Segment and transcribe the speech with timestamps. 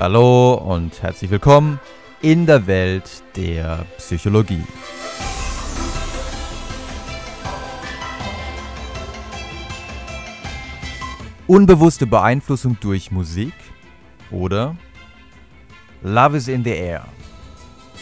[0.00, 1.80] Hallo und herzlich willkommen
[2.22, 4.62] in der Welt der Psychologie.
[11.48, 13.52] Unbewusste Beeinflussung durch Musik
[14.30, 14.76] oder
[16.02, 17.04] Love is in the Air.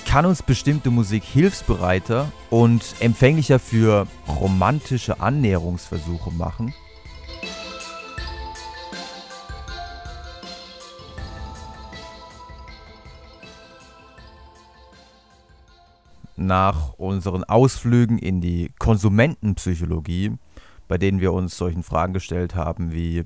[0.06, 6.74] Kann uns bestimmte Musik hilfsbereiter und empfänglicher für romantische Annäherungsversuche machen?
[16.46, 20.32] Nach unseren Ausflügen in die Konsumentenpsychologie,
[20.86, 23.24] bei denen wir uns solchen Fragen gestellt haben wie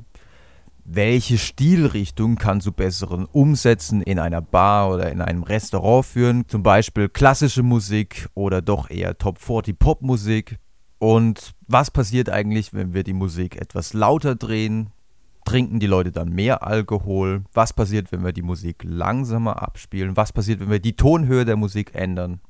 [0.84, 6.48] welche Stilrichtung kann zu besseren Umsätzen in einer Bar oder in einem Restaurant führen?
[6.48, 10.56] Zum Beispiel klassische Musik oder doch eher Top 40 Popmusik?
[10.98, 14.90] Und was passiert eigentlich, wenn wir die Musik etwas lauter drehen?
[15.44, 17.44] Trinken die Leute dann mehr Alkohol?
[17.52, 20.16] Was passiert, wenn wir die Musik langsamer abspielen?
[20.16, 22.40] Was passiert, wenn wir die Tonhöhe der Musik ändern?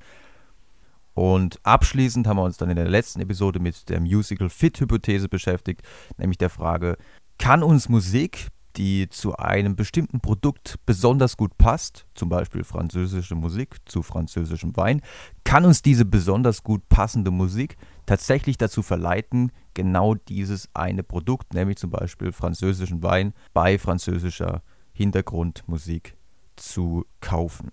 [1.15, 5.29] Und abschließend haben wir uns dann in der letzten Episode mit der Musical Fit Hypothese
[5.29, 5.83] beschäftigt,
[6.17, 6.97] nämlich der Frage,
[7.39, 13.77] kann uns Musik, die zu einem bestimmten Produkt besonders gut passt, zum Beispiel französische Musik
[13.85, 15.03] zu französischem Wein,
[15.43, 21.79] kann uns diese besonders gut passende Musik tatsächlich dazu verleiten, genau dieses eine Produkt, nämlich
[21.79, 26.17] zum Beispiel französischen Wein, bei französischer Hintergrundmusik
[26.57, 27.73] zu kaufen.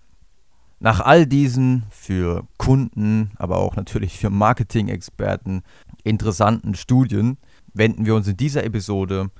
[0.80, 5.62] Nach all diesen für Kunden, aber auch natürlich für Marketing-Experten
[6.04, 7.38] interessanten Studien
[7.74, 9.30] wenden wir uns in dieser Episode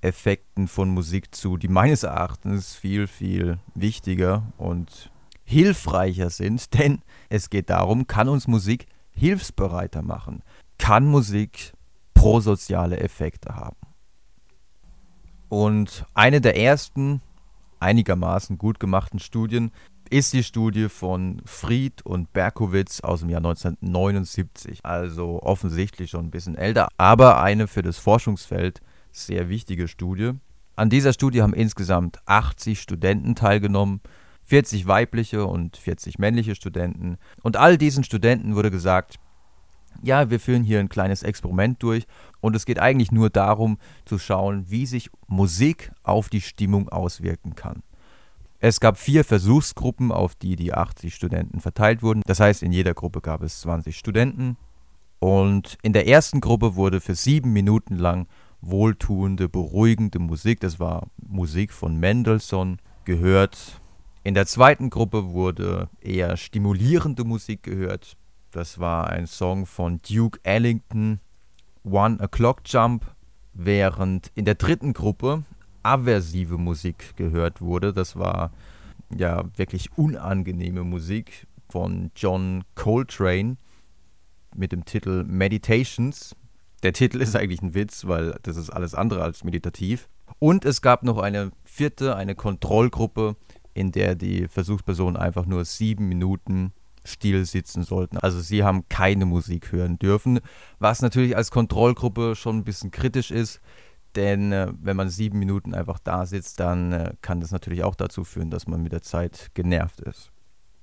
[0.00, 5.10] Effekten von Musik zu, die meines Erachtens viel, viel wichtiger und
[5.44, 10.42] hilfreicher sind, denn es geht darum, kann uns Musik hilfsbereiter machen?
[10.78, 11.72] Kann Musik
[12.14, 13.76] prosoziale Effekte haben?
[15.48, 17.22] Und eine der ersten
[17.80, 19.70] einigermaßen gut gemachten Studien
[20.10, 24.80] ist die Studie von Fried und Berkowitz aus dem Jahr 1979.
[24.84, 28.80] Also offensichtlich schon ein bisschen älter, aber eine für das Forschungsfeld
[29.10, 30.32] sehr wichtige Studie.
[30.76, 34.00] An dieser Studie haben insgesamt 80 Studenten teilgenommen,
[34.44, 37.18] 40 weibliche und 40 männliche Studenten.
[37.42, 39.18] Und all diesen Studenten wurde gesagt,
[40.02, 42.06] ja, wir führen hier ein kleines Experiment durch
[42.40, 47.54] und es geht eigentlich nur darum zu schauen, wie sich Musik auf die Stimmung auswirken
[47.54, 47.82] kann.
[48.60, 52.22] Es gab vier Versuchsgruppen, auf die die 80 Studenten verteilt wurden.
[52.26, 54.56] Das heißt, in jeder Gruppe gab es 20 Studenten.
[55.20, 58.26] Und in der ersten Gruppe wurde für sieben Minuten lang
[58.60, 60.60] wohltuende, beruhigende Musik.
[60.60, 63.80] Das war Musik von Mendelssohn gehört.
[64.24, 68.16] In der zweiten Gruppe wurde eher stimulierende Musik gehört.
[68.50, 71.20] Das war ein Song von Duke Ellington,
[71.84, 73.04] One O'Clock Jump,
[73.54, 75.44] während in der dritten Gruppe
[75.82, 77.92] aversive Musik gehört wurde.
[77.92, 78.52] Das war
[79.16, 83.56] ja wirklich unangenehme Musik von John Coltrane
[84.54, 86.34] mit dem Titel Meditations.
[86.82, 90.08] Der Titel ist eigentlich ein Witz, weil das ist alles andere als meditativ.
[90.38, 93.36] Und es gab noch eine vierte, eine Kontrollgruppe,
[93.74, 96.72] in der die Versuchspersonen einfach nur sieben Minuten
[97.04, 98.18] still sitzen sollten.
[98.18, 100.40] Also sie haben keine Musik hören dürfen,
[100.78, 103.60] was natürlich als Kontrollgruppe schon ein bisschen kritisch ist,
[104.18, 107.94] denn äh, wenn man sieben Minuten einfach da sitzt, dann äh, kann das natürlich auch
[107.94, 110.32] dazu führen, dass man mit der Zeit genervt ist.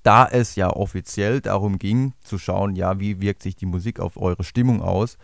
[0.03, 4.15] Da es ja offiziell darum ging, zu schauen, ja, wie wirkt sich die Musik auf
[4.17, 5.17] eure Stimmung aus,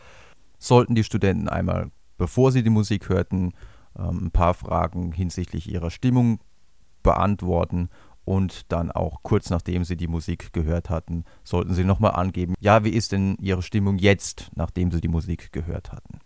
[0.60, 3.54] sollten die Studenten einmal, bevor sie die Musik hörten,
[3.98, 6.40] ähm, ein paar Fragen hinsichtlich ihrer Stimmung
[7.04, 7.90] beantworten
[8.26, 12.84] und dann auch kurz nachdem sie die Musik gehört hatten, sollten sie nochmal angeben, ja,
[12.84, 16.20] wie ist denn ihre Stimmung jetzt, nachdem sie die Musik gehört hatten.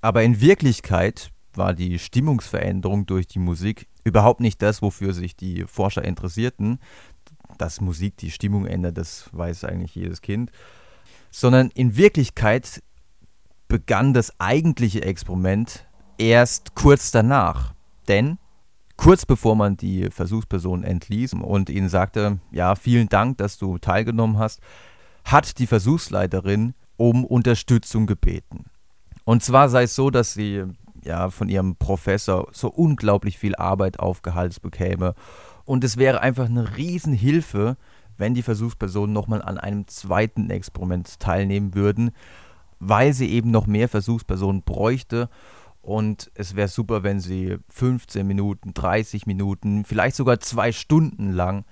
[0.00, 5.64] Aber in Wirklichkeit war die Stimmungsveränderung durch die Musik überhaupt nicht das, wofür sich die
[5.64, 6.78] Forscher interessierten.
[7.58, 10.50] Dass Musik die Stimmung ändert, das weiß eigentlich jedes Kind.
[11.30, 12.82] Sondern in Wirklichkeit
[13.66, 15.86] begann das eigentliche Experiment
[16.16, 17.74] erst kurz danach.
[18.06, 18.38] Denn
[18.96, 24.38] kurz bevor man die Versuchsperson entließ und ihnen sagte, ja, vielen Dank, dass du teilgenommen
[24.38, 24.60] hast,
[25.24, 28.64] hat die Versuchsleiterin um Unterstützung gebeten.
[29.28, 30.64] Und zwar sei es so, dass sie
[31.04, 35.14] ja von ihrem Professor so unglaublich viel Arbeit aufgehalten bekäme.
[35.64, 37.76] Und es wäre einfach eine Riesenhilfe,
[38.16, 42.12] wenn die Versuchspersonen nochmal an einem zweiten Experiment teilnehmen würden
[42.80, 45.28] weil sie eben noch mehr Versuchspersonen bräuchte.
[45.82, 51.64] Und es wäre super, wenn sie 15 Minuten, 30 Minuten, vielleicht sogar zwei Stunden lang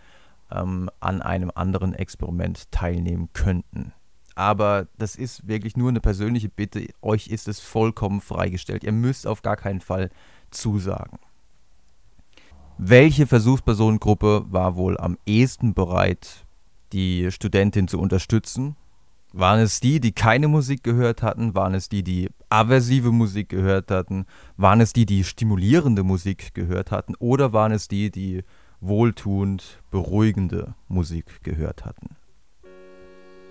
[0.51, 3.93] ähm, an einem anderen Experiment teilnehmen könnten.
[4.37, 6.87] Aber das ist wirklich nur eine persönliche Bitte.
[7.01, 8.85] Euch ist es vollkommen freigestellt.
[8.85, 10.11] Ihr müsst auf gar keinen Fall
[10.51, 11.19] zusagen.
[12.77, 16.45] Welche Versuchspersonengruppe war wohl am ehesten bereit,
[16.93, 18.77] die Studentin zu unterstützen?
[19.33, 21.55] Waren es die, die keine Musik gehört hatten?
[21.55, 24.27] Waren es die, die aversive Musik gehört hatten?
[24.59, 27.15] Waren es die, die stimulierende Musik gehört hatten?
[27.19, 28.45] Oder waren es die, die
[28.81, 32.17] wohltuend, beruhigende Musik gehört hatten?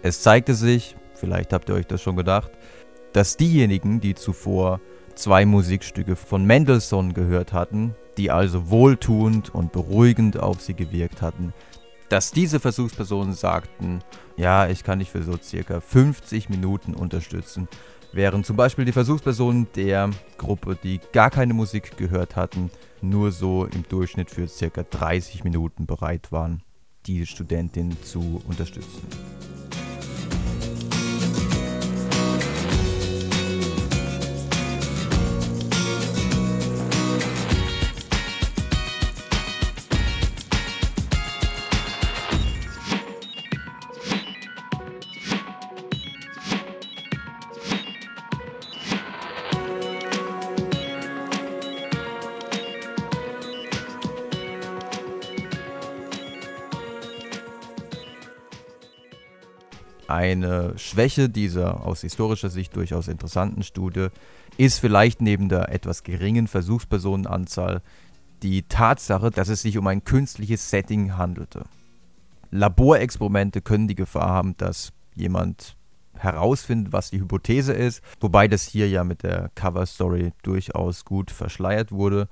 [0.05, 2.51] Es zeigte sich, vielleicht habt ihr euch das schon gedacht,
[3.13, 4.79] dass diejenigen, die zuvor
[5.15, 11.55] zwei Musikstücke von Mendelssohn gehört hatten, die also wohltuend und beruhigend auf sie gewirkt hatten,
[12.09, 14.03] dass diese Versuchspersonen sagten,
[14.37, 17.67] ja, ich kann dich für so circa 50 Minuten unterstützen,
[18.13, 22.69] während zum Beispiel die Versuchspersonen der Gruppe, die gar keine Musik gehört hatten,
[23.01, 26.61] nur so im Durchschnitt für circa 30 Minuten bereit waren,
[27.07, 29.01] die Studentin zu unterstützen.
[60.25, 64.07] Eine Schwäche dieser aus historischer Sicht durchaus interessanten Studie
[64.57, 67.83] ist vielleicht neben der etwas geringen Versuchspersonenanzahl
[68.41, 71.65] die Tatsache, dass es sich um ein künstliches Setting handelte.
[72.49, 75.77] Laborexperimente können die Gefahr haben, dass jemand
[76.15, 81.29] herausfindet, was die Hypothese ist, wobei das hier ja mit der Cover Story durchaus gut
[81.29, 82.29] verschleiert wurde.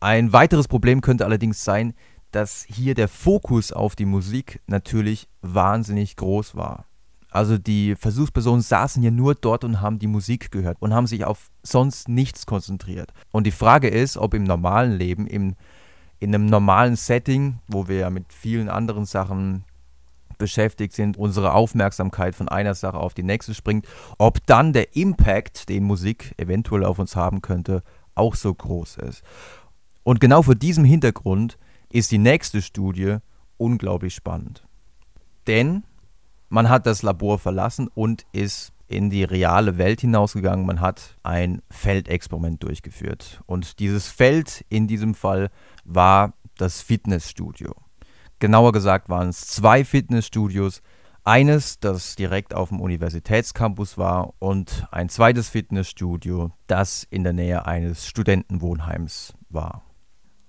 [0.00, 1.94] Ein weiteres Problem könnte allerdings sein,
[2.30, 6.84] dass hier der Fokus auf die Musik natürlich wahnsinnig groß war.
[7.32, 11.24] Also die Versuchspersonen saßen ja nur dort und haben die Musik gehört und haben sich
[11.24, 13.12] auf sonst nichts konzentriert.
[13.30, 15.54] Und die Frage ist, ob im normalen Leben, im,
[16.18, 19.64] in einem normalen Setting, wo wir ja mit vielen anderen Sachen
[20.36, 23.86] beschäftigt sind, unsere Aufmerksamkeit von einer Sache auf die nächste springt,
[24.18, 27.82] ob dann der Impact, den Musik eventuell auf uns haben könnte,
[28.14, 29.22] auch so groß ist.
[30.02, 31.56] Und genau vor diesem Hintergrund
[31.90, 33.18] ist die nächste Studie
[33.56, 34.66] unglaublich spannend.
[35.46, 35.84] Denn
[36.52, 40.66] man hat das Labor verlassen und ist in die reale Welt hinausgegangen.
[40.66, 43.40] Man hat ein Feldexperiment durchgeführt.
[43.46, 45.50] Und dieses Feld in diesem Fall
[45.84, 47.74] war das Fitnessstudio.
[48.38, 50.82] Genauer gesagt waren es zwei Fitnessstudios.
[51.24, 57.64] Eines, das direkt auf dem Universitätscampus war und ein zweites Fitnessstudio, das in der Nähe
[57.64, 59.84] eines Studentenwohnheims war.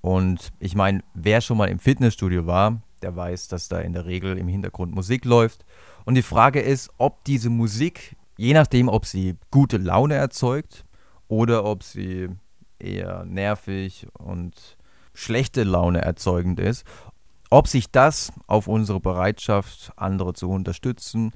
[0.02, 4.06] Und ich meine, wer schon mal im Fitnessstudio war, der weiß, dass da in der
[4.06, 5.66] Regel im Hintergrund Musik läuft
[6.06, 10.86] und die Frage ist, ob diese Musik, je nachdem, ob sie gute Laune erzeugt
[11.28, 12.30] oder ob sie
[12.80, 14.78] eher nervig und
[15.14, 16.86] schlechte Laune erzeugend ist,
[17.50, 21.32] ob sich das auf unsere Bereitschaft, andere zu unterstützen,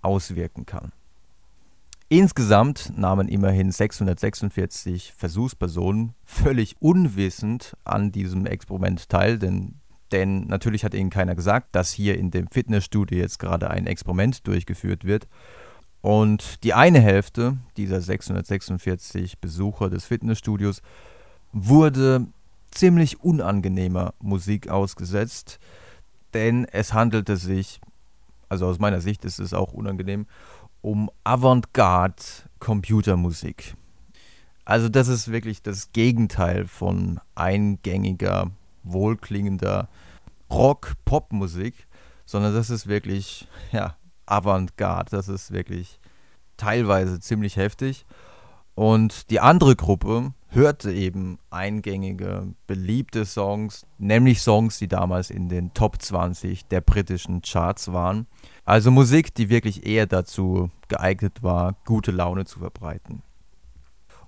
[0.00, 0.92] auswirken kann.
[2.08, 9.80] Insgesamt nahmen immerhin 646 Versuchspersonen völlig unwissend an diesem Experiment teil, denn
[10.16, 14.46] denn natürlich hat ihnen keiner gesagt, dass hier in dem Fitnessstudio jetzt gerade ein Experiment
[14.46, 15.28] durchgeführt wird.
[16.00, 20.80] Und die eine Hälfte dieser 646 Besucher des Fitnessstudios
[21.52, 22.26] wurde
[22.70, 25.58] ziemlich unangenehmer Musik ausgesetzt,
[26.32, 27.78] denn es handelte sich,
[28.48, 30.26] also aus meiner Sicht ist es auch unangenehm,
[30.80, 32.22] um Avantgarde
[32.58, 33.74] Computermusik.
[34.64, 38.50] Also das ist wirklich das Gegenteil von eingängiger
[38.86, 39.88] wohlklingender
[40.50, 41.86] Rock-Pop-Musik,
[42.24, 45.10] sondern das ist wirklich, ja, Avantgarde.
[45.10, 46.00] Das ist wirklich
[46.56, 48.06] teilweise ziemlich heftig.
[48.74, 55.72] Und die andere Gruppe hörte eben eingängige, beliebte Songs, nämlich Songs, die damals in den
[55.72, 58.26] Top 20 der britischen Charts waren.
[58.64, 63.22] Also Musik, die wirklich eher dazu geeignet war, gute Laune zu verbreiten.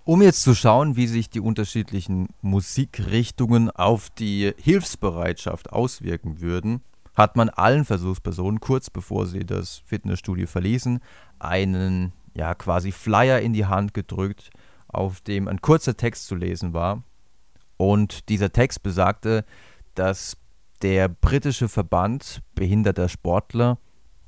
[0.09, 6.81] Um jetzt zu schauen, wie sich die unterschiedlichen Musikrichtungen auf die Hilfsbereitschaft auswirken würden,
[7.15, 11.01] hat man allen Versuchspersonen kurz bevor sie das Fitnessstudio verließen,
[11.39, 14.49] einen ja quasi Flyer in die Hand gedrückt,
[14.87, 17.03] auf dem ein kurzer Text zu lesen war.
[17.77, 19.45] Und dieser Text besagte,
[19.95, 20.39] dass
[20.81, 23.77] der britische Verband behinderter Sportler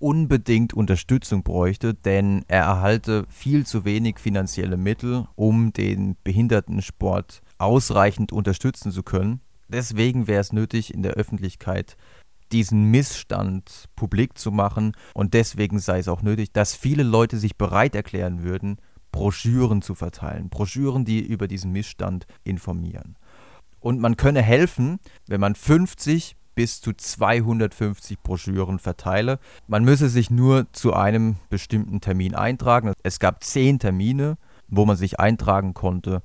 [0.00, 8.33] unbedingt Unterstützung bräuchte, denn er erhalte viel zu wenig finanzielle Mittel, um den Behindertensport ausreichend
[8.33, 9.40] unterstützen zu können.
[9.69, 11.97] Deswegen wäre es nötig, in der Öffentlichkeit
[12.50, 17.57] diesen Missstand publik zu machen und deswegen sei es auch nötig, dass viele Leute sich
[17.57, 18.78] bereit erklären würden,
[19.12, 23.16] Broschüren zu verteilen, Broschüren, die über diesen Missstand informieren.
[23.80, 29.38] und man könne helfen, wenn man 50 bis zu 250 Broschüren verteile.
[29.66, 32.92] Man müsse sich nur zu einem bestimmten Termin eintragen.
[33.02, 34.37] Es gab zehn Termine,
[34.69, 36.23] wo man sich eintragen konnte.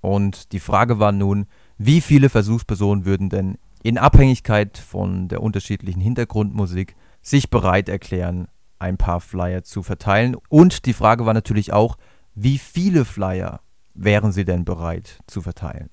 [0.00, 1.46] Und die Frage war nun,
[1.78, 8.96] wie viele Versuchspersonen würden denn in Abhängigkeit von der unterschiedlichen Hintergrundmusik sich bereit erklären, ein
[8.96, 10.36] paar Flyer zu verteilen.
[10.48, 11.96] Und die Frage war natürlich auch,
[12.34, 13.60] wie viele Flyer
[13.94, 15.90] wären sie denn bereit zu verteilen?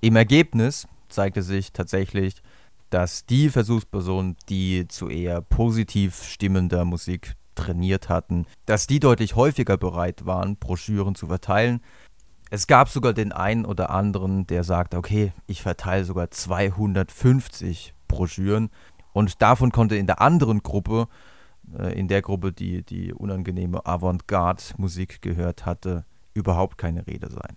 [0.00, 2.42] Im Ergebnis zeigte sich tatsächlich,
[2.90, 9.76] dass die Versuchspersonen, die zu eher positiv stimmender Musik trainiert hatten, dass die deutlich häufiger
[9.76, 11.80] bereit waren, Broschüren zu verteilen.
[12.50, 18.70] Es gab sogar den einen oder anderen, der sagt, okay, ich verteile sogar 250 Broschüren.
[19.12, 21.08] Und davon konnte in der anderen Gruppe,
[21.76, 27.56] äh, in der Gruppe, die die unangenehme Avantgarde-Musik gehört hatte, überhaupt keine Rede sein.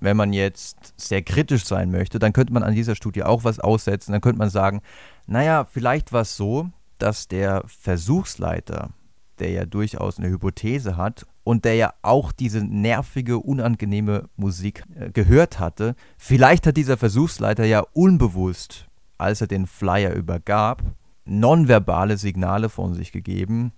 [0.00, 3.58] Wenn man jetzt sehr kritisch sein möchte, dann könnte man an dieser Studie auch was
[3.58, 4.12] aussetzen.
[4.12, 4.80] Dann könnte man sagen,
[5.26, 8.90] naja, vielleicht war es so, dass der Versuchsleiter,
[9.38, 15.10] der ja durchaus eine Hypothese hat und der ja auch diese nervige, unangenehme Musik äh,
[15.10, 20.82] gehört hatte, vielleicht hat dieser Versuchsleiter ja unbewusst, als er den Flyer übergab,
[21.24, 23.72] nonverbale Signale von sich gegeben,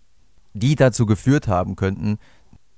[0.52, 2.18] die dazu geführt haben könnten,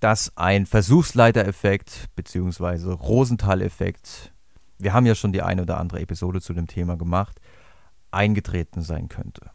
[0.02, 2.90] dass ein Versuchsleitereffekt bzw.
[2.90, 4.32] Rosenthal-Effekt,
[4.80, 7.40] wir haben ja schon die eine oder andere Episode zu dem Thema gemacht,
[8.11, 9.52] eingetreten sein könnte.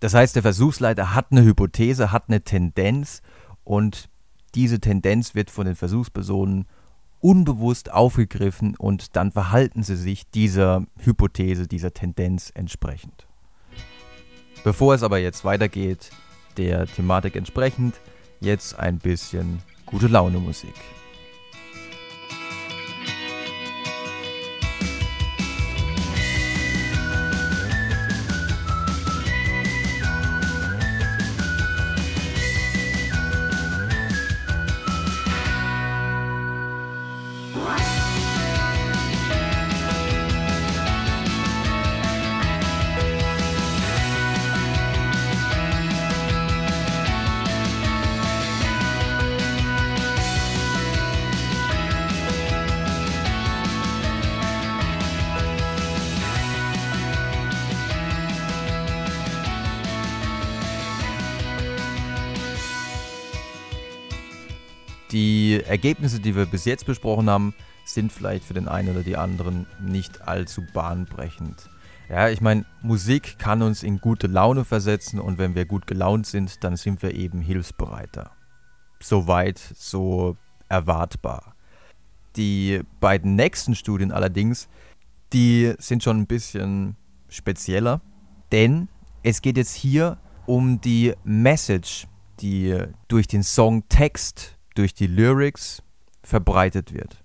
[0.00, 3.22] Das heißt, der Versuchsleiter hat eine Hypothese, hat eine Tendenz
[3.64, 4.10] und
[4.54, 6.66] diese Tendenz wird von den Versuchspersonen
[7.20, 13.26] unbewusst aufgegriffen und dann verhalten sie sich dieser Hypothese, dieser Tendenz entsprechend.
[14.62, 16.10] Bevor es aber jetzt weitergeht,
[16.58, 17.94] der Thematik entsprechend,
[18.42, 20.74] jetzt ein bisschen gute Laune Musik.
[65.72, 67.54] Ergebnisse, die wir bis jetzt besprochen haben,
[67.86, 71.70] sind vielleicht für den einen oder die anderen nicht allzu bahnbrechend.
[72.10, 76.26] Ja, ich meine, Musik kann uns in gute Laune versetzen und wenn wir gut gelaunt
[76.26, 78.32] sind, dann sind wir eben hilfsbereiter.
[79.00, 80.36] Soweit, so
[80.68, 81.54] erwartbar.
[82.36, 84.68] Die beiden nächsten Studien allerdings,
[85.32, 86.96] die sind schon ein bisschen
[87.30, 88.02] spezieller,
[88.52, 88.88] denn
[89.22, 92.08] es geht jetzt hier um die Message,
[92.40, 95.82] die durch den Songtext durch die Lyrics
[96.22, 97.22] verbreitet wird.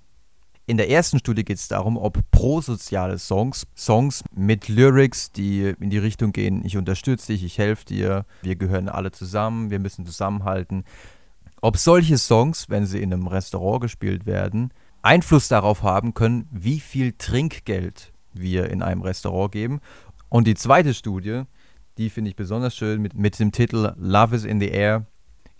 [0.69, 5.89] In der ersten Studie geht es darum, ob prosoziale Songs, Songs mit Lyrics, die in
[5.89, 10.05] die Richtung gehen, ich unterstütze dich, ich helfe dir, wir gehören alle zusammen, wir müssen
[10.05, 10.83] zusammenhalten,
[11.61, 16.81] ob solche Songs, wenn sie in einem Restaurant gespielt werden, Einfluss darauf haben können, wie
[16.81, 19.79] viel Trinkgeld wir in einem Restaurant geben.
[20.27, 21.43] Und die zweite Studie,
[21.97, 25.05] die finde ich besonders schön mit, mit dem Titel Love is in the Air,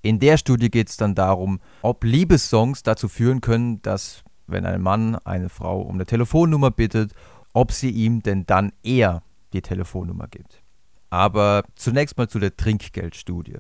[0.01, 4.81] in der Studie geht es dann darum, ob Liebessongs dazu führen können, dass, wenn ein
[4.81, 7.13] Mann eine Frau um eine Telefonnummer bittet,
[7.53, 9.23] ob sie ihm denn dann eher
[9.53, 10.61] die Telefonnummer gibt.
[11.09, 13.59] Aber zunächst mal zu der Trinkgeldstudie.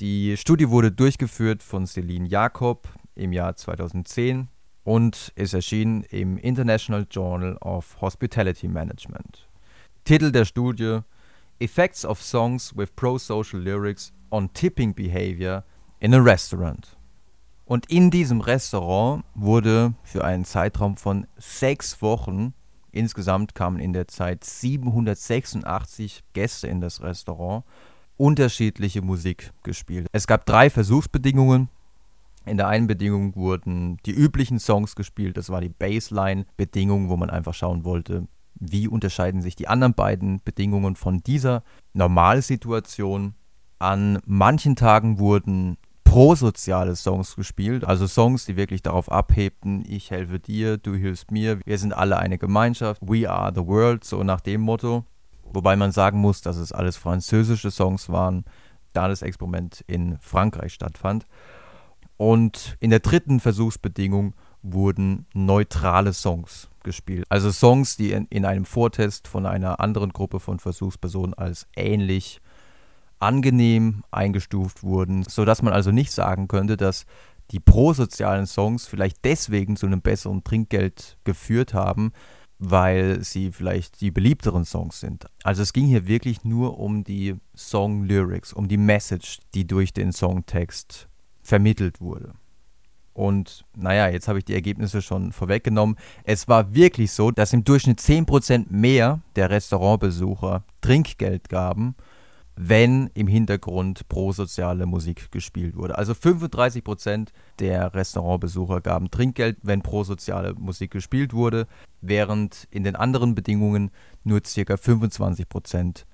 [0.00, 4.48] Die Studie wurde durchgeführt von Celine Jakob im Jahr 2010
[4.82, 9.48] und ist erschienen im International Journal of Hospitality Management.
[10.04, 11.00] Titel der Studie
[11.60, 15.64] Effects of Songs with Pro-Social Lyrics on Tipping Behavior
[16.00, 16.96] in a Restaurant.
[17.64, 22.52] Und in diesem Restaurant wurde für einen Zeitraum von sechs Wochen,
[22.92, 27.64] insgesamt kamen in der Zeit 786 Gäste in das Restaurant,
[28.16, 30.08] unterschiedliche Musik gespielt.
[30.12, 31.68] Es gab drei Versuchsbedingungen.
[32.44, 37.30] In der einen Bedingung wurden die üblichen Songs gespielt, das war die Baseline-Bedingung, wo man
[37.30, 41.62] einfach schauen wollte, wie unterscheiden sich die anderen beiden Bedingungen von dieser
[41.94, 43.34] Normalsituation.
[43.78, 50.38] An manchen Tagen wurden prosoziale Songs gespielt, also Songs, die wirklich darauf abhebten, ich helfe
[50.38, 54.40] dir, du hilfst mir, wir sind alle eine Gemeinschaft, we are the world, so nach
[54.40, 55.04] dem Motto.
[55.42, 58.44] Wobei man sagen muss, dass es alles französische Songs waren,
[58.92, 61.26] da das Experiment in Frankreich stattfand.
[62.16, 67.24] Und in der dritten Versuchsbedingung wurden neutrale Songs gespielt.
[67.28, 72.40] Also Songs, die in, in einem Vortest von einer anderen Gruppe von Versuchspersonen als ähnlich
[73.18, 77.06] angenehm eingestuft wurden, sodass man also nicht sagen könnte, dass
[77.50, 82.12] die prosozialen Songs vielleicht deswegen zu einem besseren Trinkgeld geführt haben,
[82.58, 85.26] weil sie vielleicht die beliebteren Songs sind.
[85.42, 90.12] Also es ging hier wirklich nur um die Song-Lyrics, um die Message, die durch den
[90.12, 91.08] Songtext
[91.42, 92.34] vermittelt wurde.
[93.12, 95.96] Und naja, jetzt habe ich die Ergebnisse schon vorweggenommen.
[96.24, 101.94] Es war wirklich so, dass im Durchschnitt 10% mehr der Restaurantbesucher Trinkgeld gaben
[102.56, 105.98] wenn im Hintergrund prosoziale Musik gespielt wurde.
[105.98, 111.66] Also 35 Prozent der Restaurantbesucher gaben Trinkgeld, wenn prosoziale Musik gespielt wurde,
[112.00, 113.90] während in den anderen Bedingungen
[114.22, 114.76] nur ca.
[114.76, 116.06] 25 Prozent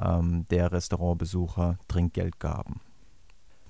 [0.00, 2.80] ähm, der Restaurantbesucher Trinkgeld gaben.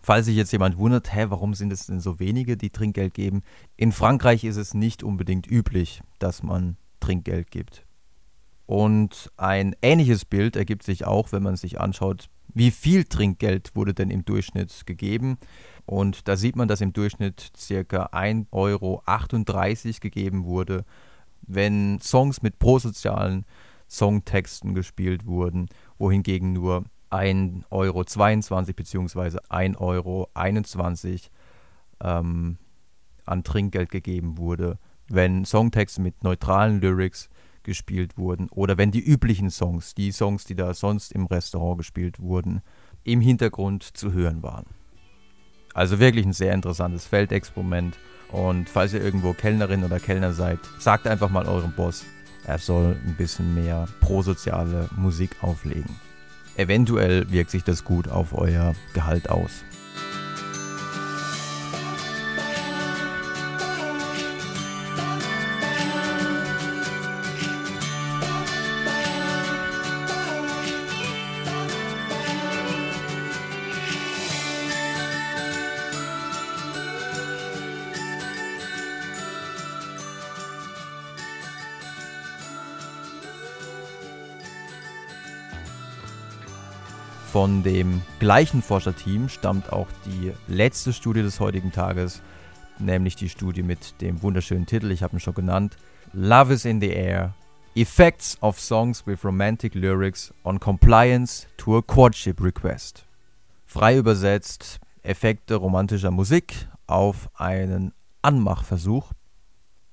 [0.02, 3.42] Falls sich jetzt jemand wundert, hä, warum sind es denn so wenige, die Trinkgeld geben?
[3.76, 7.84] In Frankreich ist es nicht unbedingt üblich, dass man Trinkgeld gibt.
[8.70, 13.94] Und ein ähnliches Bild ergibt sich auch, wenn man sich anschaut, wie viel Trinkgeld wurde
[13.94, 15.38] denn im Durchschnitt gegeben.
[15.86, 18.10] Und da sieht man, dass im Durchschnitt ca.
[18.12, 19.02] 1,38 Euro
[20.00, 20.84] gegeben wurde,
[21.42, 23.44] wenn Songs mit prosozialen
[23.88, 25.66] Songtexten gespielt wurden,
[25.98, 28.04] wohingegen nur 1,22 Euro
[28.72, 29.38] bzw.
[29.48, 30.28] 1,21 Euro
[32.04, 32.56] ähm,
[33.26, 37.30] an Trinkgeld gegeben wurde, wenn Songtexte mit neutralen Lyrics
[37.62, 42.20] gespielt wurden oder wenn die üblichen Songs, die Songs, die da sonst im Restaurant gespielt
[42.20, 42.62] wurden,
[43.04, 44.66] im Hintergrund zu hören waren.
[45.74, 47.98] Also wirklich ein sehr interessantes Feldexperiment
[48.32, 52.04] und falls ihr irgendwo Kellnerin oder Kellner seid, sagt einfach mal eurem Boss,
[52.44, 55.96] er soll ein bisschen mehr prosoziale Musik auflegen.
[56.56, 59.64] Eventuell wirkt sich das gut auf euer Gehalt aus.
[87.40, 92.20] Von dem gleichen Forscherteam stammt auch die letzte Studie des heutigen Tages,
[92.78, 95.78] nämlich die Studie mit dem wunderschönen Titel, ich habe ihn schon genannt,
[96.12, 97.32] Love is in the Air,
[97.74, 103.06] Effects of Songs with Romantic Lyrics on Compliance to a Courtship Request.
[103.64, 109.12] Frei übersetzt, Effekte romantischer Musik auf einen Anmachversuch.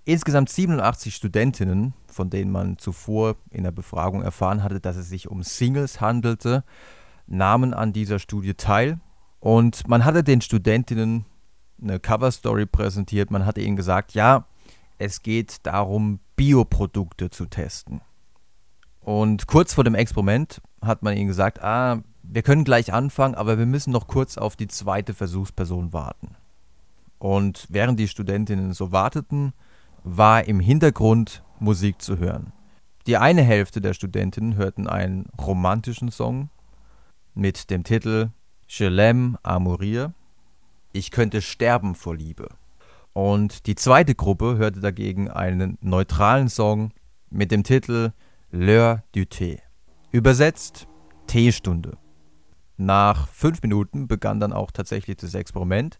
[0.03, 5.29] Insgesamt 87 Studentinnen, von denen man zuvor in der Befragung erfahren hatte, dass es sich
[5.29, 6.65] um Singles handelte,
[7.27, 8.99] nahmen an dieser Studie teil
[9.39, 11.25] und man hatte den Studentinnen
[11.81, 13.31] eine Coverstory präsentiert.
[13.31, 14.45] Man hatte ihnen gesagt, ja,
[14.97, 18.01] es geht darum, Bioprodukte zu testen.
[18.99, 23.57] Und kurz vor dem Experiment hat man ihnen gesagt, ah, wir können gleich anfangen, aber
[23.57, 26.35] wir müssen noch kurz auf die zweite Versuchsperson warten.
[27.19, 29.53] Und während die Studentinnen so warteten,
[30.03, 32.51] war im Hintergrund Musik zu hören.
[33.07, 36.49] Die eine Hälfte der Studentinnen hörten einen romantischen Song
[37.37, 38.31] mit dem Titel
[38.67, 40.13] Je l'aime à mourir.
[40.91, 42.49] Ich könnte sterben vor Liebe.
[43.13, 46.91] Und die zweite Gruppe hörte dagegen einen neutralen Song
[47.29, 48.11] mit dem Titel
[48.51, 49.59] L'heure du thé.
[50.11, 50.87] Übersetzt
[51.27, 51.97] Teestunde.
[52.77, 55.97] Nach fünf Minuten begann dann auch tatsächlich das Experiment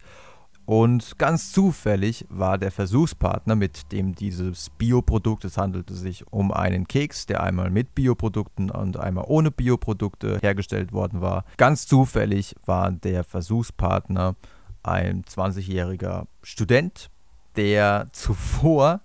[0.68, 6.86] und ganz zufällig war der Versuchspartner, mit dem dieses Bioprodukt, es handelte sich um einen
[6.86, 11.46] Keks, der einmal mit Bioprodukten und einmal ohne Bioprodukte hergestellt worden war.
[11.56, 14.36] Ganz zufällig war der Versuchspartner
[14.82, 17.08] ein 20-jähriger Student,
[17.56, 19.00] der zuvor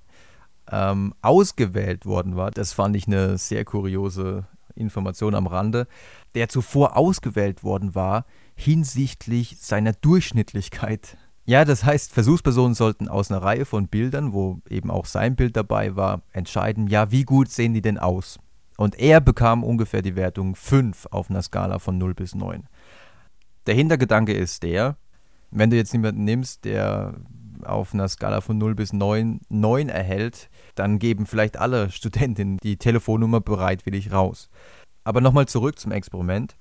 [0.70, 2.52] ähm, ausgewählt worden war.
[2.52, 5.88] Das fand ich eine sehr kuriose Information am Rande,
[6.36, 13.42] der zuvor ausgewählt worden war hinsichtlich seiner Durchschnittlichkeit ja, das heißt, Versuchspersonen sollten aus einer
[13.42, 17.74] Reihe von Bildern, wo eben auch sein Bild dabei war, entscheiden, ja, wie gut sehen
[17.74, 18.40] die denn aus?
[18.78, 22.68] Und er bekam ungefähr die Wertung 5 auf einer Skala von 0 bis 9.
[23.68, 24.98] Der Hintergedanke ist der,
[25.52, 27.14] wenn du jetzt jemanden nimmst, der
[27.64, 32.78] auf einer Skala von 0 bis 9 9 erhält, dann geben vielleicht alle Studentinnen die
[32.78, 34.50] Telefonnummer bereitwillig raus.
[35.04, 36.56] Aber nochmal zurück zum Experiment.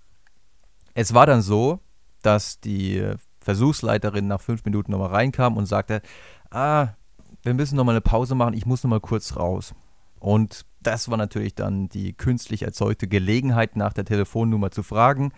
[0.94, 1.80] Es war dann so,
[2.22, 6.02] dass die Versuchsleiterin nach fünf Minuten nochmal reinkam und sagte,
[6.50, 6.88] ah,
[7.42, 9.74] wir müssen nochmal eine Pause machen, ich muss nochmal kurz raus.
[10.18, 15.32] Und das war natürlich dann die künstlich erzeugte Gelegenheit, nach der Telefonnummer zu fragen.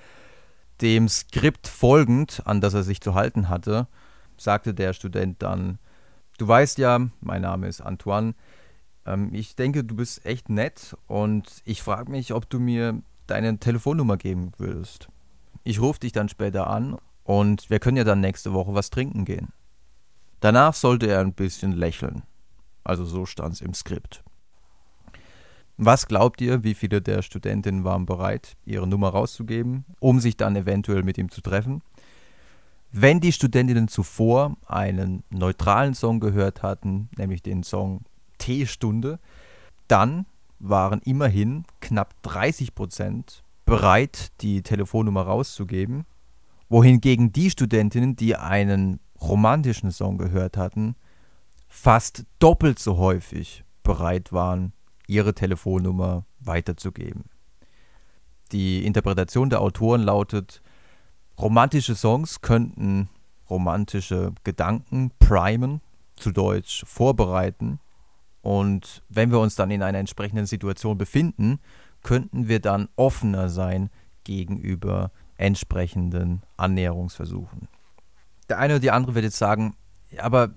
[0.80, 3.86] Dem Skript folgend, an das er sich zu halten hatte,
[4.36, 5.78] sagte der Student dann,
[6.36, 8.34] Du weißt ja, mein Name ist Antoine.
[9.06, 13.58] Ähm, ich denke, du bist echt nett und ich frage mich, ob du mir deine
[13.58, 15.08] Telefonnummer geben würdest.
[15.62, 19.24] Ich rufe dich dann später an und wir können ja dann nächste Woche was trinken
[19.24, 19.48] gehen.
[20.40, 22.22] Danach sollte er ein bisschen lächeln.
[22.84, 24.22] Also so stand es im Skript.
[25.76, 30.54] Was glaubt ihr, wie viele der Studentinnen waren bereit, ihre Nummer rauszugeben, um sich dann
[30.54, 31.82] eventuell mit ihm zu treffen?
[32.92, 38.02] Wenn die Studentinnen zuvor einen neutralen Song gehört hatten, nämlich den Song
[38.38, 39.18] T-Stunde,
[39.88, 40.26] dann
[40.60, 46.04] waren immerhin knapp 30 Prozent bereit, die Telefonnummer rauszugeben,
[46.74, 50.96] wohingegen die Studentinnen, die einen romantischen Song gehört hatten,
[51.68, 54.72] fast doppelt so häufig bereit waren,
[55.06, 57.26] ihre Telefonnummer weiterzugeben.
[58.50, 60.62] Die Interpretation der Autoren lautet,
[61.38, 63.08] romantische Songs könnten
[63.48, 65.80] romantische Gedanken primen,
[66.16, 67.78] zu Deutsch vorbereiten.
[68.42, 71.60] Und wenn wir uns dann in einer entsprechenden Situation befinden,
[72.02, 73.90] könnten wir dann offener sein
[74.24, 77.68] gegenüber entsprechenden Annäherungsversuchen.
[78.48, 79.76] Der eine oder die andere wird jetzt sagen,
[80.18, 80.50] aber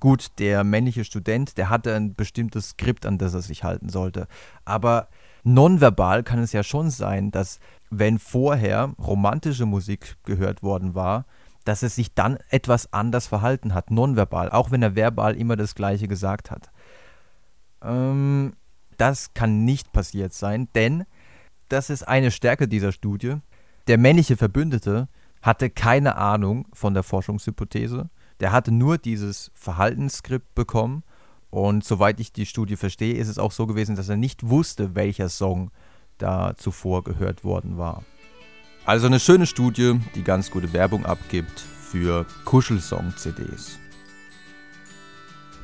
[0.00, 4.26] gut, der männliche Student, der hatte ein bestimmtes Skript, an das er sich halten sollte.
[4.64, 5.08] Aber
[5.44, 11.26] nonverbal kann es ja schon sein, dass wenn vorher romantische Musik gehört worden war,
[11.64, 15.74] dass er sich dann etwas anders verhalten hat, nonverbal, auch wenn er verbal immer das
[15.74, 16.70] Gleiche gesagt hat.
[17.82, 18.54] Ähm,
[18.96, 21.04] das kann nicht passiert sein, denn
[21.68, 23.36] das ist eine Stärke dieser Studie.
[23.86, 25.08] Der männliche Verbündete
[25.42, 28.08] hatte keine Ahnung von der Forschungshypothese.
[28.40, 31.02] Der hatte nur dieses Verhaltensskript bekommen.
[31.50, 34.94] Und soweit ich die Studie verstehe, ist es auch so gewesen, dass er nicht wusste,
[34.94, 35.70] welcher Song
[36.18, 38.02] da zuvor gehört worden war.
[38.86, 43.78] Also eine schöne Studie, die ganz gute Werbung abgibt für Kuschelsong-CDs.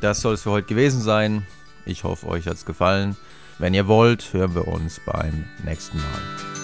[0.01, 1.47] Das soll es für heute gewesen sein.
[1.85, 3.17] Ich hoffe, euch hat es gefallen.
[3.59, 6.60] Wenn ihr wollt, hören wir uns beim nächsten Mal.